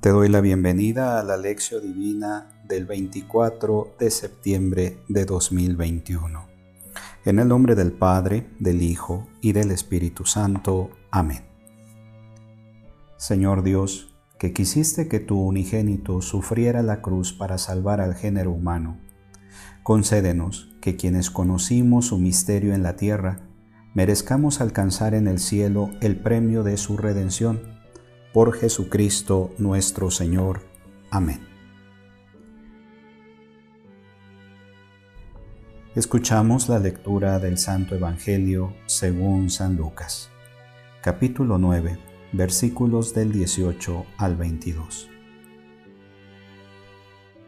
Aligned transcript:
Te 0.00 0.10
doy 0.10 0.28
la 0.28 0.40
bienvenida 0.40 1.18
a 1.18 1.24
la 1.24 1.36
lección 1.36 1.82
divina 1.82 2.62
del 2.68 2.86
24 2.86 3.96
de 3.98 4.12
septiembre 4.12 4.98
de 5.08 5.24
2021. 5.24 6.46
En 7.24 7.40
el 7.40 7.48
nombre 7.48 7.74
del 7.74 7.90
Padre, 7.90 8.48
del 8.60 8.80
Hijo 8.82 9.26
y 9.40 9.54
del 9.54 9.72
Espíritu 9.72 10.24
Santo. 10.24 10.90
Amén. 11.10 11.42
Señor 13.16 13.64
Dios, 13.64 14.14
que 14.38 14.52
quisiste 14.52 15.08
que 15.08 15.18
tu 15.18 15.40
unigénito 15.40 16.22
sufriera 16.22 16.82
la 16.82 17.02
cruz 17.02 17.32
para 17.32 17.58
salvar 17.58 18.00
al 18.00 18.14
género 18.14 18.52
humano, 18.52 19.00
concédenos 19.82 20.76
que 20.80 20.94
quienes 20.94 21.28
conocimos 21.28 22.06
su 22.06 22.18
misterio 22.18 22.72
en 22.72 22.84
la 22.84 22.94
tierra, 22.94 23.48
merezcamos 23.94 24.60
alcanzar 24.60 25.14
en 25.14 25.26
el 25.26 25.40
cielo 25.40 25.90
el 26.00 26.20
premio 26.20 26.62
de 26.62 26.76
su 26.76 26.96
redención 26.96 27.77
por 28.32 28.54
Jesucristo 28.54 29.54
nuestro 29.58 30.10
Señor. 30.10 30.62
Amén. 31.10 31.40
Escuchamos 35.94 36.68
la 36.68 36.78
lectura 36.78 37.38
del 37.38 37.58
Santo 37.58 37.94
Evangelio 37.94 38.74
según 38.86 39.50
San 39.50 39.76
Lucas, 39.76 40.30
capítulo 41.02 41.58
9, 41.58 41.98
versículos 42.32 43.14
del 43.14 43.32
18 43.32 44.06
al 44.18 44.36
22. 44.36 45.08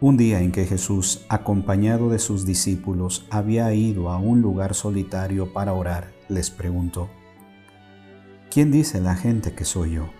Un 0.01 0.17
día 0.17 0.41
en 0.41 0.51
que 0.51 0.65
Jesús, 0.65 1.27
acompañado 1.29 2.09
de 2.09 2.19
sus 2.19 2.47
discípulos, 2.47 3.27
había 3.31 3.73
ido 3.75 4.09
a 4.09 4.17
un 4.17 4.41
lugar 4.41 4.75
solitario 4.75 5.53
para 5.53 5.75
orar, 5.75 6.11
les 6.31 6.51
preguntó, 6.51 7.11
¿quién 8.51 8.73
dice 8.73 9.01
la 9.03 9.15
gente 9.15 9.53
que 9.53 9.67
soy 9.67 9.93
yo? 9.93 10.20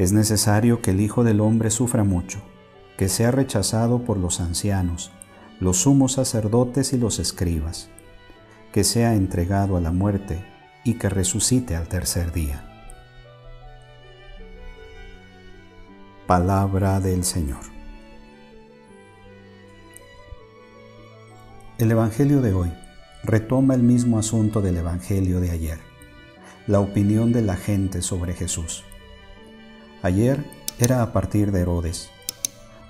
es 0.00 0.12
necesario 0.12 0.80
que 0.80 0.92
el 0.92 1.00
Hijo 1.02 1.24
del 1.24 1.42
Hombre 1.42 1.70
sufra 1.70 2.04
mucho, 2.04 2.40
que 2.96 3.10
sea 3.10 3.32
rechazado 3.32 4.02
por 4.02 4.16
los 4.16 4.40
ancianos, 4.40 5.12
los 5.60 5.82
sumos 5.82 6.12
sacerdotes 6.12 6.94
y 6.94 6.96
los 6.96 7.18
escribas, 7.18 7.90
que 8.72 8.82
sea 8.82 9.14
entregado 9.14 9.76
a 9.76 9.80
la 9.82 9.92
muerte 9.92 10.42
y 10.84 10.94
que 10.94 11.10
resucite 11.10 11.76
al 11.76 11.86
tercer 11.88 12.32
día. 12.32 12.64
Palabra 16.26 16.98
del 17.00 17.22
Señor. 17.22 17.60
El 21.76 21.90
Evangelio 21.90 22.40
de 22.40 22.54
hoy 22.54 22.72
retoma 23.22 23.74
el 23.74 23.82
mismo 23.82 24.18
asunto 24.18 24.62
del 24.62 24.78
Evangelio 24.78 25.40
de 25.40 25.50
ayer, 25.50 25.78
la 26.66 26.80
opinión 26.80 27.34
de 27.34 27.42
la 27.42 27.56
gente 27.56 28.00
sobre 28.00 28.32
Jesús. 28.32 28.82
Ayer 30.02 30.46
era 30.78 31.02
a 31.02 31.12
partir 31.12 31.52
de 31.52 31.60
Herodes. 31.60 32.08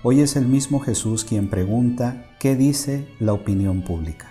Hoy 0.05 0.21
es 0.21 0.37
el 0.37 0.47
mismo 0.47 0.79
Jesús 0.79 1.25
quien 1.25 1.51
pregunta 1.51 2.25
qué 2.39 2.55
dice 2.55 3.09
la 3.19 3.33
opinión 3.33 3.83
pública. 3.83 4.29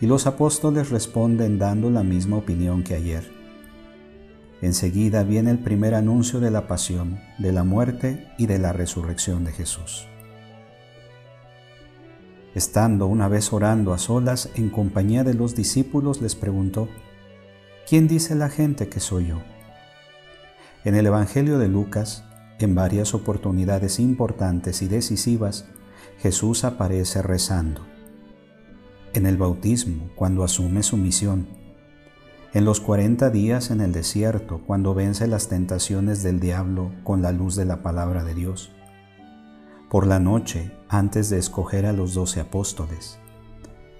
Y 0.00 0.06
los 0.06 0.28
apóstoles 0.28 0.90
responden 0.90 1.58
dando 1.58 1.90
la 1.90 2.04
misma 2.04 2.36
opinión 2.36 2.84
que 2.84 2.94
ayer. 2.94 3.28
Enseguida 4.60 5.24
viene 5.24 5.50
el 5.50 5.58
primer 5.58 5.96
anuncio 5.96 6.38
de 6.38 6.52
la 6.52 6.68
pasión, 6.68 7.18
de 7.38 7.50
la 7.50 7.64
muerte 7.64 8.28
y 8.38 8.46
de 8.46 8.60
la 8.60 8.72
resurrección 8.72 9.44
de 9.44 9.50
Jesús. 9.50 10.06
Estando 12.54 13.08
una 13.08 13.26
vez 13.26 13.52
orando 13.52 13.92
a 13.92 13.98
solas 13.98 14.50
en 14.54 14.70
compañía 14.70 15.24
de 15.24 15.34
los 15.34 15.56
discípulos, 15.56 16.22
les 16.22 16.36
preguntó, 16.36 16.88
¿quién 17.88 18.06
dice 18.06 18.36
la 18.36 18.50
gente 18.50 18.88
que 18.88 19.00
soy 19.00 19.28
yo? 19.28 19.51
En 20.84 20.96
el 20.96 21.06
Evangelio 21.06 21.60
de 21.60 21.68
Lucas, 21.68 22.24
en 22.58 22.74
varias 22.74 23.14
oportunidades 23.14 24.00
importantes 24.00 24.82
y 24.82 24.88
decisivas, 24.88 25.66
Jesús 26.18 26.64
aparece 26.64 27.22
rezando. 27.22 27.82
En 29.12 29.26
el 29.26 29.36
bautismo, 29.36 30.10
cuando 30.16 30.42
asume 30.42 30.82
su 30.82 30.96
misión. 30.96 31.46
En 32.52 32.64
los 32.64 32.80
40 32.80 33.30
días 33.30 33.70
en 33.70 33.80
el 33.80 33.92
desierto, 33.92 34.60
cuando 34.66 34.92
vence 34.92 35.28
las 35.28 35.46
tentaciones 35.46 36.24
del 36.24 36.40
diablo 36.40 36.90
con 37.04 37.22
la 37.22 37.30
luz 37.30 37.54
de 37.54 37.64
la 37.64 37.84
palabra 37.84 38.24
de 38.24 38.34
Dios. 38.34 38.72
Por 39.88 40.08
la 40.08 40.18
noche, 40.18 40.72
antes 40.88 41.30
de 41.30 41.38
escoger 41.38 41.86
a 41.86 41.92
los 41.92 42.14
doce 42.14 42.40
apóstoles. 42.40 43.20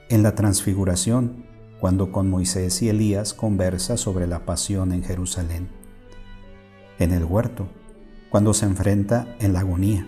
En 0.08 0.24
la 0.24 0.34
transfiguración, 0.34 1.46
cuando 1.80 2.10
con 2.10 2.28
Moisés 2.28 2.82
y 2.82 2.88
Elías 2.88 3.34
conversa 3.34 3.96
sobre 3.96 4.26
la 4.26 4.44
pasión 4.44 4.92
en 4.92 5.04
Jerusalén 5.04 5.81
en 6.98 7.12
el 7.12 7.24
huerto, 7.24 7.68
cuando 8.30 8.54
se 8.54 8.66
enfrenta 8.66 9.36
en 9.40 9.52
la 9.52 9.60
agonía, 9.60 10.06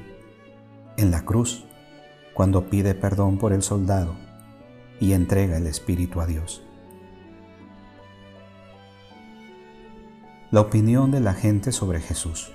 en 0.96 1.10
la 1.10 1.24
cruz, 1.24 1.64
cuando 2.34 2.68
pide 2.70 2.94
perdón 2.94 3.38
por 3.38 3.52
el 3.52 3.62
soldado 3.62 4.14
y 5.00 5.12
entrega 5.12 5.56
el 5.56 5.66
Espíritu 5.66 6.20
a 6.20 6.26
Dios. 6.26 6.62
La 10.50 10.60
opinión 10.60 11.10
de 11.10 11.20
la 11.20 11.34
gente 11.34 11.72
sobre 11.72 12.00
Jesús. 12.00 12.52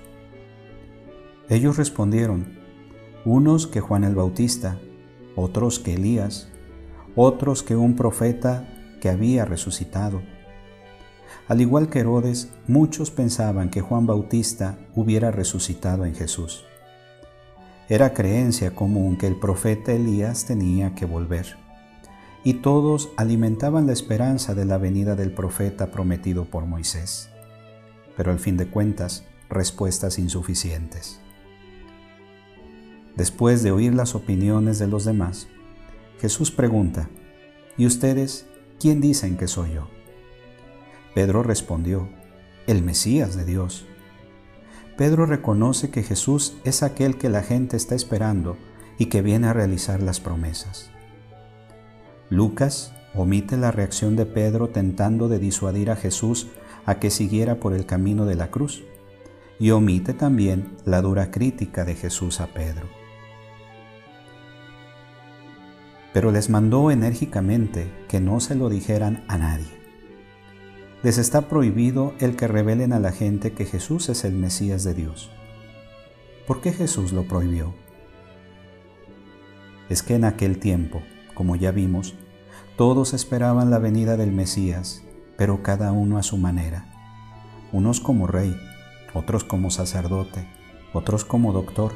Ellos 1.48 1.76
respondieron, 1.76 2.58
unos 3.24 3.66
que 3.66 3.80
Juan 3.80 4.04
el 4.04 4.14
Bautista, 4.14 4.78
otros 5.36 5.78
que 5.78 5.94
Elías, 5.94 6.50
otros 7.16 7.62
que 7.62 7.76
un 7.76 7.96
profeta 7.96 8.68
que 9.00 9.08
había 9.08 9.44
resucitado. 9.44 10.22
Al 11.50 11.60
igual 11.60 11.88
que 11.88 11.98
Herodes, 11.98 12.48
muchos 12.68 13.10
pensaban 13.10 13.70
que 13.70 13.80
Juan 13.80 14.06
Bautista 14.06 14.78
hubiera 14.94 15.32
resucitado 15.32 16.04
en 16.04 16.14
Jesús. 16.14 16.64
Era 17.88 18.14
creencia 18.14 18.72
común 18.76 19.16
que 19.16 19.26
el 19.26 19.34
profeta 19.34 19.90
Elías 19.90 20.44
tenía 20.44 20.94
que 20.94 21.06
volver, 21.06 21.56
y 22.44 22.54
todos 22.54 23.10
alimentaban 23.16 23.88
la 23.88 23.92
esperanza 23.92 24.54
de 24.54 24.64
la 24.64 24.78
venida 24.78 25.16
del 25.16 25.32
profeta 25.32 25.90
prometido 25.90 26.44
por 26.44 26.66
Moisés. 26.66 27.30
Pero 28.16 28.30
al 28.30 28.38
fin 28.38 28.56
de 28.56 28.68
cuentas, 28.68 29.24
respuestas 29.48 30.20
insuficientes. 30.20 31.18
Después 33.16 33.64
de 33.64 33.72
oír 33.72 33.92
las 33.92 34.14
opiniones 34.14 34.78
de 34.78 34.86
los 34.86 35.04
demás, 35.04 35.48
Jesús 36.20 36.52
pregunta, 36.52 37.10
¿y 37.76 37.86
ustedes 37.86 38.46
quién 38.78 39.00
dicen 39.00 39.36
que 39.36 39.48
soy 39.48 39.72
yo? 39.72 39.99
Pedro 41.14 41.42
respondió, 41.42 42.08
el 42.68 42.84
Mesías 42.84 43.34
de 43.34 43.44
Dios. 43.44 43.84
Pedro 44.96 45.26
reconoce 45.26 45.90
que 45.90 46.04
Jesús 46.04 46.56
es 46.62 46.84
aquel 46.84 47.18
que 47.18 47.28
la 47.28 47.42
gente 47.42 47.76
está 47.76 47.96
esperando 47.96 48.56
y 48.96 49.06
que 49.06 49.20
viene 49.20 49.48
a 49.48 49.52
realizar 49.52 50.02
las 50.02 50.20
promesas. 50.20 50.90
Lucas 52.28 52.94
omite 53.14 53.56
la 53.56 53.72
reacción 53.72 54.14
de 54.14 54.24
Pedro 54.24 54.68
tentando 54.68 55.28
de 55.28 55.40
disuadir 55.40 55.90
a 55.90 55.96
Jesús 55.96 56.46
a 56.86 57.00
que 57.00 57.10
siguiera 57.10 57.56
por 57.56 57.74
el 57.74 57.86
camino 57.86 58.24
de 58.24 58.36
la 58.36 58.52
cruz 58.52 58.84
y 59.58 59.72
omite 59.72 60.14
también 60.14 60.76
la 60.84 61.02
dura 61.02 61.32
crítica 61.32 61.84
de 61.84 61.96
Jesús 61.96 62.40
a 62.40 62.46
Pedro. 62.46 62.86
Pero 66.12 66.30
les 66.30 66.50
mandó 66.50 66.92
enérgicamente 66.92 67.90
que 68.06 68.20
no 68.20 68.38
se 68.38 68.54
lo 68.54 68.68
dijeran 68.68 69.24
a 69.26 69.38
nadie 69.38 69.79
les 71.02 71.16
está 71.16 71.48
prohibido 71.48 72.12
el 72.20 72.36
que 72.36 72.46
revelen 72.46 72.92
a 72.92 73.00
la 73.00 73.10
gente 73.10 73.52
que 73.52 73.64
Jesús 73.64 74.10
es 74.10 74.24
el 74.24 74.34
Mesías 74.34 74.84
de 74.84 74.92
Dios. 74.92 75.30
¿Por 76.46 76.60
qué 76.60 76.72
Jesús 76.72 77.12
lo 77.12 77.26
prohibió? 77.26 77.72
Es 79.88 80.02
que 80.02 80.14
en 80.14 80.24
aquel 80.24 80.58
tiempo, 80.58 81.00
como 81.34 81.56
ya 81.56 81.70
vimos, 81.70 82.14
todos 82.76 83.14
esperaban 83.14 83.70
la 83.70 83.78
venida 83.78 84.16
del 84.16 84.32
Mesías, 84.32 85.02
pero 85.38 85.62
cada 85.62 85.92
uno 85.92 86.18
a 86.18 86.22
su 86.22 86.36
manera. 86.36 86.92
Unos 87.72 88.00
como 88.00 88.26
rey, 88.26 88.54
otros 89.14 89.42
como 89.42 89.70
sacerdote, 89.70 90.46
otros 90.92 91.24
como 91.24 91.52
doctor, 91.52 91.92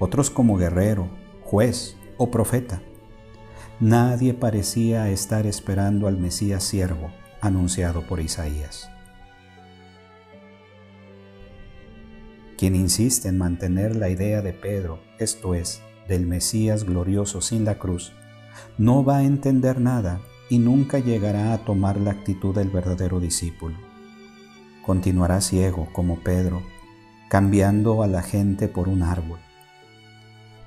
otros 0.00 0.30
como 0.30 0.56
guerrero, 0.56 1.08
juez 1.42 1.96
o 2.18 2.30
profeta. 2.30 2.82
Nadie 3.78 4.34
parecía 4.34 5.10
estar 5.10 5.46
esperando 5.46 6.08
al 6.08 6.16
Mesías 6.16 6.64
siervo, 6.64 7.10
anunciado 7.40 8.02
por 8.02 8.20
Isaías. 8.20 8.90
Quien 12.56 12.74
insiste 12.74 13.28
en 13.28 13.36
mantener 13.36 13.96
la 13.96 14.08
idea 14.08 14.40
de 14.40 14.52
Pedro, 14.54 15.00
esto 15.18 15.54
es, 15.54 15.82
del 16.08 16.26
Mesías 16.26 16.84
glorioso 16.84 17.40
sin 17.40 17.64
la 17.64 17.78
cruz, 17.78 18.12
no 18.78 19.04
va 19.04 19.18
a 19.18 19.24
entender 19.24 19.80
nada 19.80 20.20
y 20.48 20.58
nunca 20.58 20.98
llegará 20.98 21.52
a 21.52 21.58
tomar 21.64 22.00
la 22.00 22.12
actitud 22.12 22.54
del 22.54 22.70
verdadero 22.70 23.20
discípulo. 23.20 23.76
Continuará 24.84 25.40
ciego 25.40 25.88
como 25.92 26.20
Pedro, 26.20 26.62
cambiando 27.28 28.02
a 28.02 28.06
la 28.06 28.22
gente 28.22 28.68
por 28.68 28.88
un 28.88 29.02
árbol. 29.02 29.40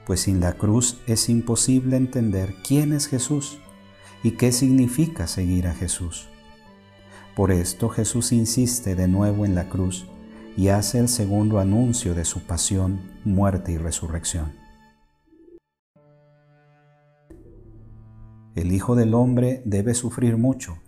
Pues 0.05 0.21
sin 0.21 0.39
la 0.39 0.53
cruz 0.53 0.99
es 1.07 1.29
imposible 1.29 1.95
entender 1.95 2.53
quién 2.67 2.93
es 2.93 3.07
Jesús 3.07 3.59
y 4.23 4.31
qué 4.31 4.51
significa 4.51 5.27
seguir 5.27 5.67
a 5.67 5.73
Jesús. 5.73 6.27
Por 7.39 7.53
esto 7.53 7.87
Jesús 7.87 8.33
insiste 8.33 8.95
de 8.95 9.07
nuevo 9.07 9.45
en 9.45 9.55
la 9.55 9.69
cruz 9.69 10.05
y 10.57 10.67
hace 10.67 10.99
el 10.99 11.07
segundo 11.07 11.59
anuncio 11.59 12.13
de 12.13 12.25
su 12.25 12.41
pasión, 12.41 12.99
muerte 13.23 13.71
y 13.71 13.77
resurrección. 13.77 14.51
El 18.55 18.73
Hijo 18.73 18.97
del 18.97 19.13
Hombre 19.13 19.61
debe 19.63 19.93
sufrir 19.93 20.35
mucho 20.35 20.79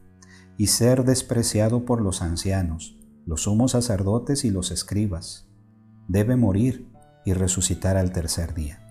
y 0.58 0.68
ser 0.68 1.06
despreciado 1.06 1.86
por 1.86 2.02
los 2.02 2.22
ancianos, 2.22 3.00
los 3.26 3.44
sumos 3.44 3.72
sacerdotes 3.72 4.44
y 4.44 4.50
los 4.50 4.72
escribas. 4.72 5.48
Debe 6.10 6.36
morir 6.36 6.86
y 7.24 7.32
resucitar 7.32 7.96
al 7.96 8.12
tercer 8.12 8.54
día. 8.54 8.86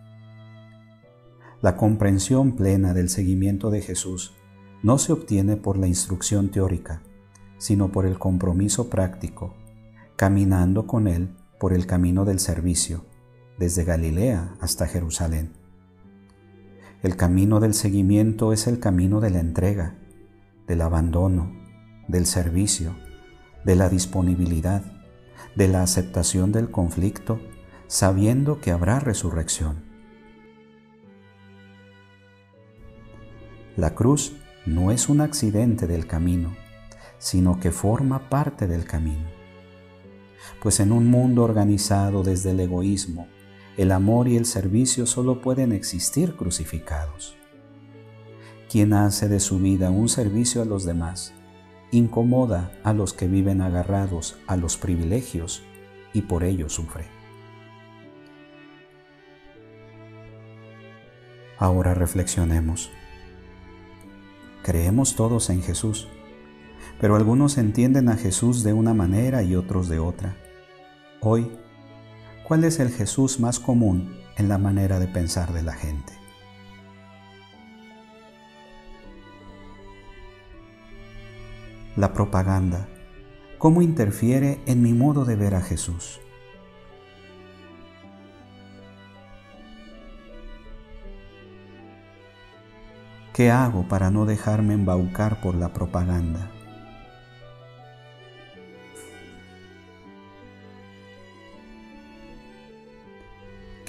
La 1.60 1.76
comprensión 1.76 2.56
plena 2.56 2.94
del 2.94 3.10
seguimiento 3.10 3.68
de 3.68 3.82
Jesús 3.82 4.32
no 4.82 4.96
se 4.96 5.12
obtiene 5.12 5.58
por 5.58 5.76
la 5.76 5.88
instrucción 5.88 6.50
teórica, 6.50 7.02
sino 7.60 7.92
por 7.92 8.06
el 8.06 8.18
compromiso 8.18 8.88
práctico, 8.88 9.54
caminando 10.16 10.86
con 10.86 11.06
Él 11.06 11.36
por 11.60 11.74
el 11.74 11.86
camino 11.86 12.24
del 12.24 12.40
servicio, 12.40 13.04
desde 13.58 13.84
Galilea 13.84 14.54
hasta 14.60 14.86
Jerusalén. 14.86 15.52
El 17.02 17.16
camino 17.16 17.60
del 17.60 17.74
seguimiento 17.74 18.54
es 18.54 18.66
el 18.66 18.80
camino 18.80 19.20
de 19.20 19.28
la 19.28 19.40
entrega, 19.40 19.98
del 20.66 20.80
abandono, 20.80 21.52
del 22.08 22.24
servicio, 22.24 22.96
de 23.66 23.76
la 23.76 23.90
disponibilidad, 23.90 24.82
de 25.54 25.68
la 25.68 25.82
aceptación 25.82 26.52
del 26.52 26.70
conflicto, 26.70 27.40
sabiendo 27.88 28.60
que 28.60 28.70
habrá 28.70 29.00
resurrección. 29.00 29.84
La 33.76 33.94
cruz 33.94 34.34
no 34.64 34.90
es 34.92 35.10
un 35.10 35.20
accidente 35.20 35.86
del 35.86 36.06
camino, 36.06 36.54
sino 37.20 37.61
que 37.61 37.70
forma 37.70 38.28
parte 38.31 38.67
del 38.67 38.84
camino. 38.87 39.28
Pues 40.61 40.81
en 40.81 40.90
un 40.90 41.08
mundo 41.08 41.44
organizado 41.44 42.25
desde 42.25 42.50
el 42.50 42.61
egoísmo, 42.61 43.28
el 43.76 43.93
amor 43.93 44.26
y 44.26 44.37
el 44.37 44.46
servicio 44.46 45.06
solo 45.06 45.40
pueden 45.40 45.72
existir 45.72 46.34
crucificados. 46.34 47.37
Quien 48.69 48.94
hace 48.94 49.28
de 49.28 49.38
su 49.38 49.58
vida 49.58 49.90
un 49.90 50.08
servicio 50.08 50.62
a 50.62 50.64
los 50.64 50.84
demás, 50.84 51.34
incomoda 51.93 52.72
a 52.84 52.93
los 52.94 53.12
que 53.12 53.28
viven 53.28 53.61
agarrados 53.61 54.38
a 54.46 54.56
los 54.56 54.76
privilegios 54.76 55.62
y 56.14 56.23
por 56.23 56.43
ello 56.43 56.69
sufre. 56.69 57.05
Ahora 61.58 61.93
reflexionemos. 61.93 62.90
Creemos 64.62 65.16
todos 65.16 65.50
en 65.50 65.62
Jesús 65.62 66.08
pero 67.00 67.17
algunos 67.17 67.56
entienden 67.56 68.11
a 68.11 68.17
Jesús 68.17 68.62
de 68.62 68.75
una 68.75 68.93
manera 68.93 69.43
y 69.43 69.56
otros 69.56 69.88
de 69.88 69.99
otra. 69.99 70.37
Hoy, 71.20 71.50
¿cuál 72.47 72.64
es 72.64 72.79
el 72.79 72.91
Jesús 72.91 73.41
más 73.41 73.58
común 73.58 74.19
en 74.37 74.49
la 74.50 74.58
manera 74.58 74.99
de 74.99 75.06
pensar 75.06 75.52
de 75.55 75.62
la 75.62 75.73
gente? 75.73 76.12
La 81.97 82.12
propaganda, 82.12 82.87
¿cómo 83.56 83.81
interfiere 83.81 84.61
en 84.67 84.82
mi 84.82 84.93
modo 84.93 85.25
de 85.25 85.37
ver 85.37 85.55
a 85.55 85.62
Jesús? 85.62 86.20
¿Qué 93.32 93.50
hago 93.50 93.88
para 93.88 94.11
no 94.11 94.26
dejarme 94.26 94.75
embaucar 94.75 95.41
por 95.41 95.55
la 95.55 95.73
propaganda? 95.73 96.50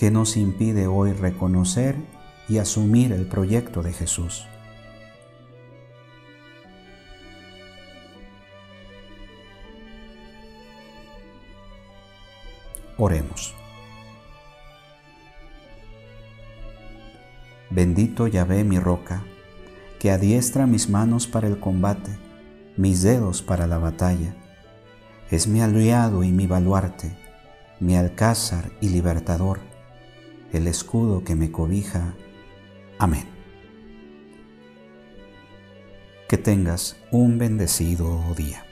¿Qué 0.01 0.09
nos 0.09 0.35
impide 0.35 0.87
hoy 0.87 1.13
reconocer 1.13 1.95
y 2.49 2.57
asumir 2.57 3.11
el 3.11 3.27
proyecto 3.27 3.83
de 3.83 3.93
Jesús. 3.93 4.47
Oremos. 12.97 13.53
Bendito 17.69 18.25
Yahvé 18.25 18.63
mi 18.63 18.79
roca, 18.79 19.21
que 19.99 20.09
adiestra 20.09 20.65
mis 20.65 20.89
manos 20.89 21.27
para 21.27 21.45
el 21.45 21.59
combate, 21.59 22.09
mis 22.75 23.03
dedos 23.03 23.43
para 23.43 23.67
la 23.67 23.77
batalla. 23.77 24.33
Es 25.29 25.45
mi 25.45 25.61
aliado 25.61 26.23
y 26.23 26.31
mi 26.31 26.47
baluarte, 26.47 27.15
mi 27.79 27.95
alcázar 27.95 28.71
y 28.81 28.89
libertador 28.89 29.69
el 30.53 30.67
escudo 30.67 31.23
que 31.23 31.35
me 31.35 31.51
cobija. 31.51 32.13
Amén. 32.99 33.25
Que 36.27 36.37
tengas 36.37 36.97
un 37.11 37.37
bendecido 37.37 38.21
día. 38.35 38.65